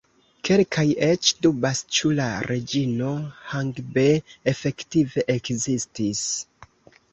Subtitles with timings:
[0.47, 3.11] Kelkaj eĉ dubas ĉu la Reĝino
[3.53, 4.07] Hangbe
[4.55, 6.27] efektive ekzistis.